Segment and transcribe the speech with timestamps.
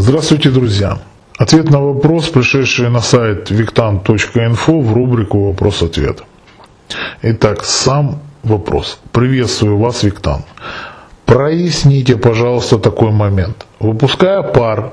[0.00, 0.98] Здравствуйте, друзья!
[1.38, 6.22] Ответ на вопрос, пришедший на сайт victan.info в рубрику «Вопрос-ответ».
[7.22, 9.00] Итак, сам вопрос.
[9.10, 10.44] Приветствую вас, Виктан.
[11.26, 13.66] Проясните, пожалуйста, такой момент.
[13.80, 14.92] Выпуская пар,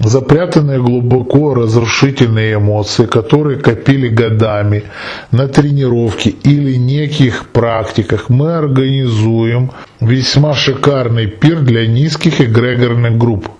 [0.00, 4.84] запрятанные глубоко разрушительные эмоции, которые копили годами
[5.30, 13.50] на тренировке или неких практиках, мы организуем весьма шикарный пир для низких эгрегорных групп,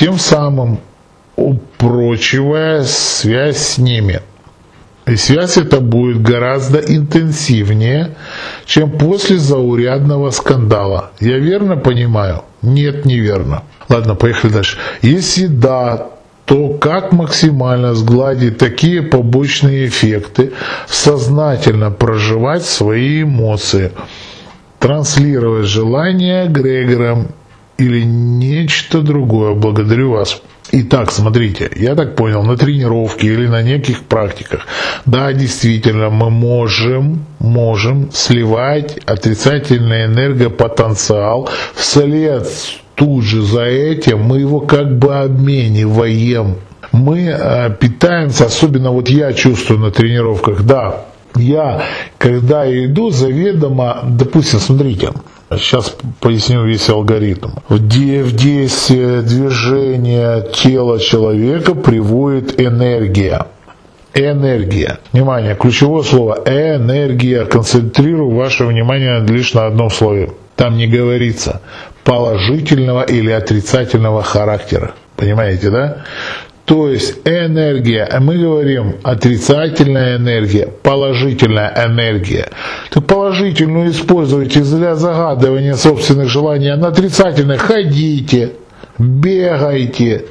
[0.00, 0.80] тем самым
[1.36, 4.20] упрочивая связь с ними.
[5.06, 8.16] И связь эта будет гораздо интенсивнее,
[8.64, 11.10] чем после заурядного скандала.
[11.20, 12.44] Я верно понимаю?
[12.62, 13.64] Нет, неверно.
[13.90, 14.78] Ладно, поехали дальше.
[15.02, 16.06] Если да,
[16.46, 20.52] то как максимально сгладить такие побочные эффекты,
[20.88, 23.92] сознательно проживать свои эмоции,
[24.78, 27.28] транслировать желания Грегором
[27.80, 29.54] или нечто другое.
[29.54, 30.42] Благодарю вас.
[30.72, 34.66] Итак, смотрите, я так понял, на тренировке или на неких практиках,
[35.04, 42.46] да, действительно, мы можем, можем сливать отрицательный энергопотенциал вслед
[42.94, 46.56] тут же за этим мы его как бы обмениваем.
[46.92, 51.06] Мы э, питаемся, особенно вот я чувствую на тренировках, да,
[51.36, 51.82] я,
[52.18, 55.10] когда иду, заведомо, допустим, смотрите,
[55.58, 57.50] Сейчас поясню весь алгоритм.
[57.68, 63.46] В действие движения тела человека приводит энергия.
[64.14, 64.98] Энергия.
[65.12, 67.46] Внимание, ключевое слово энергия.
[67.46, 70.30] Концентрирую ваше внимание лишь на одном слове.
[70.54, 71.60] Там не говорится
[72.04, 74.92] положительного или отрицательного характера.
[75.16, 76.04] Понимаете, да?
[76.70, 82.48] То есть энергия, мы говорим отрицательная энергия, положительная энергия.
[82.90, 88.52] Так положительную используйте для загадывания собственных желаний, а на отрицательной ходите,
[88.98, 90.26] бегайте,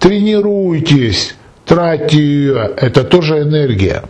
[0.00, 2.72] тренируйтесь, тратьте ее.
[2.76, 4.02] Это тоже энергия.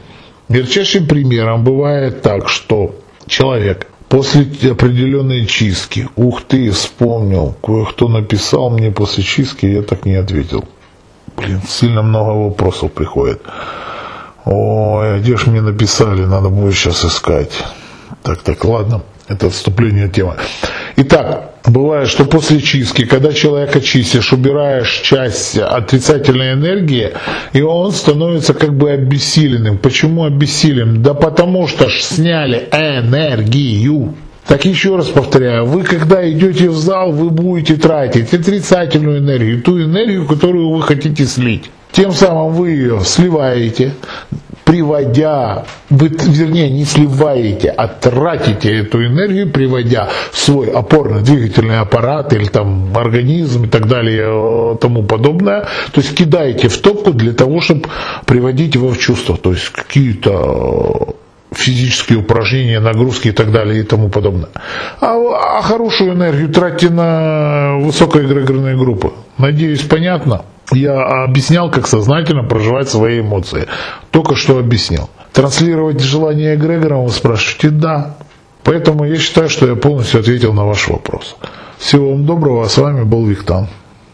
[0.49, 2.95] Ярчайшим примером бывает так, что
[3.27, 10.15] человек после определенной чистки, ух ты, вспомнил, кое-кто написал мне после чистки, я так не
[10.15, 10.65] ответил.
[11.41, 13.41] Блин, сильно много вопросов приходит.
[14.45, 17.53] Ой, а где ж мне написали, надо будет сейчас искать.
[18.23, 20.35] Так, так, ладно, это отступление темы.
[20.97, 27.13] Итак, бывает, что после чистки, когда человек очистишь, убираешь часть отрицательной энергии,
[27.53, 29.79] и он становится как бы обессиленным.
[29.79, 31.03] Почему обессилен?
[31.03, 34.15] Да потому что ж сняли энергию.
[34.51, 39.81] Так еще раз повторяю, вы когда идете в зал, вы будете тратить отрицательную энергию, ту
[39.81, 41.71] энергию, которую вы хотите слить.
[41.93, 43.95] Тем самым вы ее сливаете,
[44.65, 52.47] приводя, вы, вернее, не сливаете, а тратите эту энергию, приводя в свой опорно-двигательный аппарат или
[52.47, 55.69] там организм и так далее, тому подобное.
[55.93, 57.85] То есть кидаете в топку для того, чтобы
[58.27, 59.37] приводить его в чувство.
[59.37, 61.15] То есть какие-то
[61.53, 64.51] физические упражнения, нагрузки и так далее и тому подобное.
[65.01, 65.17] А,
[65.59, 69.13] а хорошую энергию тратьте на высокоэгрегорные группы.
[69.39, 70.45] Надеюсь, понятно.
[70.73, 73.67] Я объяснял, как сознательно проживать свои эмоции.
[74.11, 75.11] Только что объяснил.
[75.33, 77.71] Транслировать желание эгрегора вы спрашиваете?
[77.71, 78.17] Да.
[78.63, 81.37] Поэтому я считаю, что я полностью ответил на ваш вопрос.
[81.79, 83.69] Всего вам доброго, а с вами был Виктан.